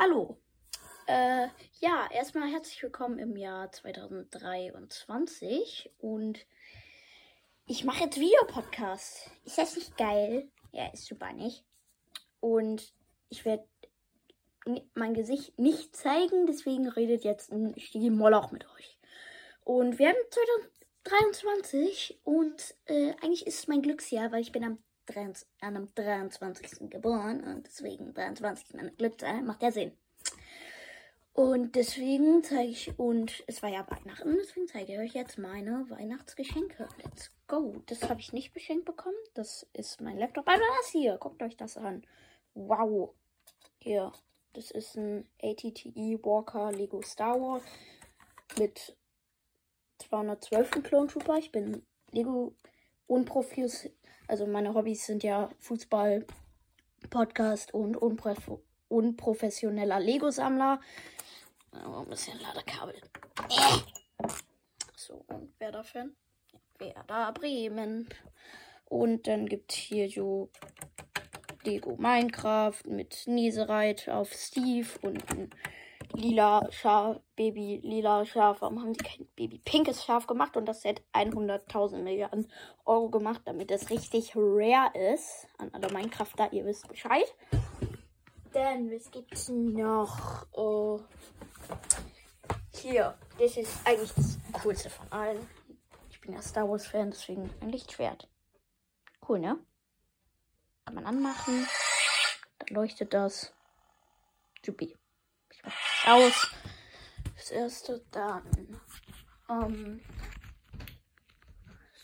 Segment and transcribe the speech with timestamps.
[0.00, 0.38] Hallo.
[1.08, 1.48] Äh,
[1.80, 6.46] ja, erstmal herzlich willkommen im Jahr 2023 und
[7.66, 9.28] ich mache jetzt Videopodcast.
[9.44, 10.48] Ist das nicht geil?
[10.70, 11.64] Ja, ist super, nicht?
[12.38, 12.94] Und
[13.28, 13.66] ich werde
[14.94, 19.00] mein Gesicht nicht zeigen, deswegen redet jetzt ein Stigi Moloch mit euch.
[19.64, 20.16] Und wir haben
[21.02, 24.78] 2023 und äh, eigentlich ist es mein Glücksjahr, weil ich bin am,
[25.08, 26.90] 23, am 23.
[26.90, 28.74] geboren und deswegen 23.
[28.74, 29.92] meine Glückszahl, macht ja Sinn.
[31.38, 35.88] Und deswegen zeige ich, und es war ja Weihnachten, deswegen zeige ich euch jetzt meine
[35.88, 36.88] Weihnachtsgeschenke.
[37.04, 37.80] Let's go.
[37.86, 39.14] Das habe ich nicht beschenkt bekommen.
[39.34, 40.48] Das ist mein Laptop.
[40.48, 42.04] Aber das hier, guckt euch das an.
[42.54, 43.14] Wow.
[43.78, 44.10] Hier,
[44.54, 47.62] das ist ein ATTE Walker Lego Star Wars
[48.58, 48.96] mit
[49.98, 50.82] 212.
[50.82, 51.38] Clone Trooper.
[51.38, 52.52] Ich bin Lego
[53.08, 53.90] Unprofis.
[54.28, 56.24] Also meine Hobbys sind ja Fußball,
[57.10, 60.80] Podcast und unpro unprofessioneller Lego-Sammler.
[61.72, 62.94] Oh, ein bisschen Ladekabel.
[64.96, 66.14] So, und Werder-Fan?
[66.78, 68.08] Werder Bremen.
[68.86, 70.50] Und dann gibt es hier so
[71.68, 75.50] Lego Minecraft mit Niesereit auf Steve und ein
[76.14, 78.62] lila Schaf, Baby lila Schaf.
[78.62, 82.50] Warum haben die kein Baby pinkes Schaf gemacht und das hat 100.000 Milliarden
[82.86, 85.46] Euro gemacht, damit es richtig rare ist?
[85.58, 87.34] An alle Minecrafter, ihr wisst Bescheid.
[88.54, 90.46] Dann, was gibt's noch?
[90.52, 91.00] Oh.
[92.76, 95.46] Hier, das ist eigentlich das coolste von allen.
[96.08, 98.26] Ich bin ja Star Wars Fan, deswegen ein Lichtschwert.
[99.28, 99.58] Cool, ne?
[100.88, 101.68] Kann man anmachen.
[102.60, 103.52] Dann leuchtet das.
[104.64, 104.96] Supi.
[105.50, 106.50] Ich mach das aus.
[107.36, 108.80] Das erste dann.
[109.50, 110.00] Ähm,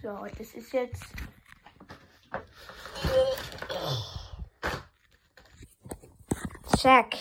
[0.00, 1.04] so, das ist jetzt.
[6.78, 7.16] Zack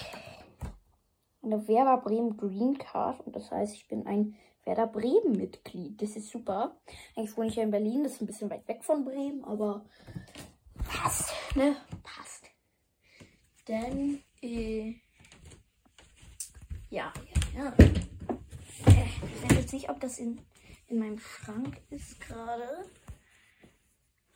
[1.44, 6.02] eine Werder Bremen Green Card und das heißt, ich bin ein Werder Bremen Mitglied.
[6.02, 6.78] Das ist super.
[7.18, 9.84] Eigentlich wohne ich ja in Berlin, das ist ein bisschen weit weg von Bremen, aber
[10.90, 11.76] passt, ne?
[12.04, 12.46] Passt.
[13.66, 14.96] Dann, äh,
[16.90, 17.14] ja,
[17.54, 17.74] ja, ja.
[17.78, 20.42] Äh, ich weiß jetzt nicht, ob das in,
[20.88, 22.90] in meinem Schrank ist gerade.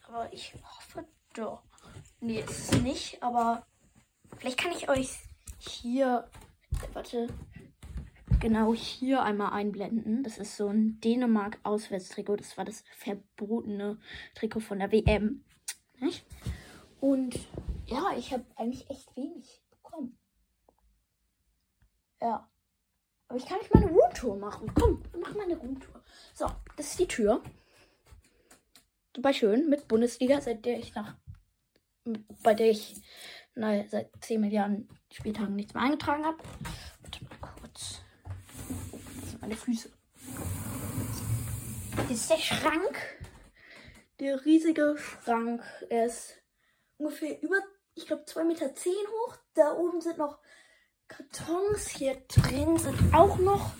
[0.03, 1.63] Aber ich hoffe doch.
[2.19, 3.65] Nee, ist es nicht, aber
[4.37, 5.17] vielleicht kann ich euch
[5.59, 6.29] hier
[6.93, 7.27] warte,
[8.39, 10.23] genau hier einmal einblenden.
[10.23, 12.37] Das ist so ein Dänemark-Auswärtstrikot.
[12.37, 13.99] Das war das verbotene
[14.35, 15.43] Trikot von der WM.
[16.03, 16.25] Nicht?
[16.99, 17.39] Und
[17.85, 20.17] ja, ich habe eigentlich echt wenig bekommen.
[22.21, 22.49] Ja.
[23.29, 24.69] Aber ich kann nicht eine Roomtour machen.
[24.75, 26.03] Komm, mach mal eine Roomtour.
[26.33, 27.41] So, das ist die Tür.
[29.15, 31.15] Super schön mit Bundesliga, seit der ich nach.
[32.43, 33.01] bei der ich
[33.55, 36.37] na, seit 10 Milliarden Spieltagen nichts mehr eingetragen habe.
[37.01, 38.01] Warte mal kurz.
[39.21, 39.89] Das sind meine Füße.
[41.95, 43.22] Das ist der Schrank.
[44.19, 45.63] Der riesige Schrank.
[45.89, 46.35] Er ist
[46.97, 47.57] ungefähr über,
[47.95, 49.37] ich glaube, 2,10 Meter zehn hoch.
[49.55, 50.39] Da oben sind noch
[51.07, 51.87] Kartons.
[51.89, 53.73] Hier drin sind auch noch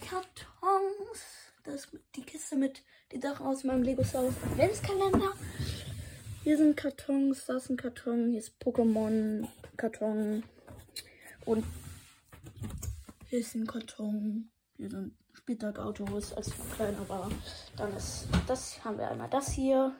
[0.00, 1.20] Kartons.
[1.64, 5.32] Das ist die Kiste mit den Sachen aus meinem Lego Star Adventskalender.
[6.42, 10.44] Hier sind Kartons, da ist ein Karton, hier ist Pokémon-Karton.
[11.44, 11.64] Und
[13.28, 14.50] hier ist ein Karton.
[14.76, 15.14] Hier sind
[15.48, 17.26] Spieltagautos als kleiner war.
[17.78, 19.94] Dann ist das, haben wir einmal das hier.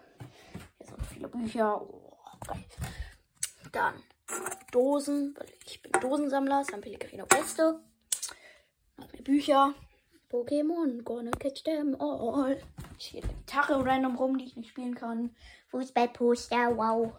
[0.77, 1.81] Hier sind viele Bücher.
[1.81, 2.19] Oh.
[3.73, 3.95] Dann
[4.73, 7.81] Dosen, weil ich bin Dosensammler, San Pellegrino Beste.
[8.99, 9.73] Noch mehr Bücher.
[10.31, 12.61] Pokémon, gonna catch them all.
[12.99, 15.35] Ich hier eine Gitarre random rum, die ich nicht spielen kann.
[15.69, 17.15] Fußballposter, wow.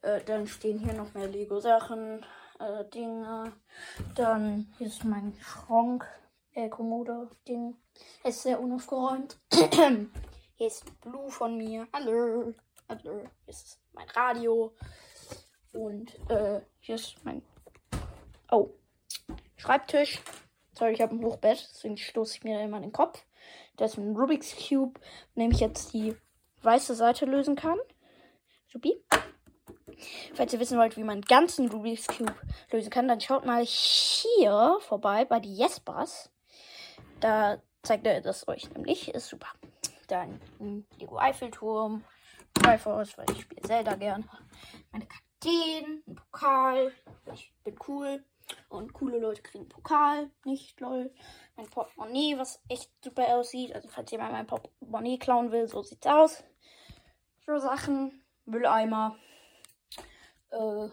[0.00, 2.24] Äh, dann stehen hier noch mehr Lego-Sachen,
[2.58, 3.52] äh, Dinge.
[4.14, 6.06] Dann hier ist mein Schrank,
[6.58, 7.76] äh, Kommode-Ding.
[8.24, 9.38] Ist sehr unaufgeräumt.
[9.52, 11.86] hier ist Blue von mir.
[11.92, 12.52] Hallo.
[12.88, 13.20] Hallo.
[13.44, 14.74] Hier ist mein Radio.
[15.72, 17.42] Und äh, hier ist mein.
[18.50, 18.70] Oh.
[19.56, 20.20] Schreibtisch.
[20.76, 23.24] Sorry, ich habe ein Hochbett, deswegen stoße ich mir immer in den Kopf.
[23.76, 25.00] Das ist ein Rubik's Cube,
[25.34, 26.16] nehme ich jetzt die
[26.62, 27.78] weiße Seite lösen kann.
[28.72, 29.04] Supi.
[30.34, 32.34] Falls ihr wissen wollt, wie man ganzen Rubik's Cube
[32.70, 36.30] lösen kann, dann schaut mal hier vorbei bei die Jespers.
[37.20, 39.14] Da zeigt er das euch nämlich.
[39.14, 39.48] Ist super.
[40.06, 40.40] Dann
[40.98, 42.04] Lego Eiffelturm.
[42.54, 44.28] Triforce, weil ich spiele Zelda gern.
[44.90, 46.92] Meine Kakteen, ein Pokal.
[47.32, 48.24] Ich bin cool.
[48.68, 50.30] Und coole Leute kriegen Pokal.
[50.44, 51.12] Nicht lol.
[51.56, 53.74] Mein Portemonnaie, was echt super aussieht.
[53.74, 56.42] Also falls jemand mein Portemonnaie klauen will, so sieht's aus.
[57.46, 58.24] So Sachen.
[58.46, 59.16] Mülleimer.
[60.50, 60.88] Äh,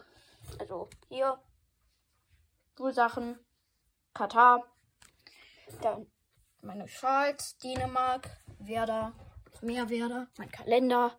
[0.58, 1.38] also hier.
[2.76, 3.38] Schulsachen.
[4.12, 4.62] Katar.
[5.80, 6.06] Dann
[6.66, 8.28] meine Schals, Dänemark,
[8.58, 9.12] Werder,
[9.62, 11.16] mehr Werder, mein Kalender,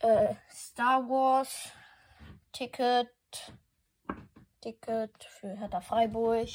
[0.00, 1.70] äh, Star Wars,
[2.52, 3.08] Ticket,
[4.60, 6.48] Ticket für Hertha Freiburg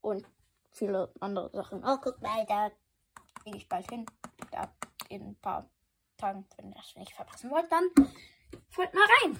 [0.00, 0.24] und
[0.70, 1.84] viele andere Sachen.
[1.84, 2.70] Oh, guck mal, da
[3.44, 4.06] gehe ich bald hin.
[4.52, 4.72] Da
[5.08, 5.68] in ein paar
[6.16, 7.90] Tagen, wenn ihr das nicht verpassen wollt, dann
[8.70, 9.38] folgt mal rein.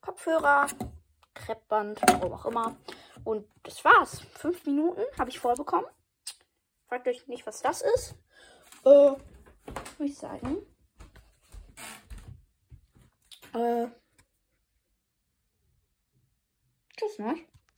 [0.00, 0.68] Kopfhörer,
[1.34, 2.76] Kreppband, warum auch immer.
[3.24, 4.20] Und das war's.
[4.34, 5.86] Fünf Minuten habe ich voll bekommen.
[6.88, 8.14] Fragt euch nicht, was das ist.
[8.84, 10.58] Äh, würde ich sagen.
[13.54, 13.88] Äh,
[16.96, 17.34] tschüss, ne?